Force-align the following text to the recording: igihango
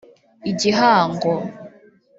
igihango 0.51 1.31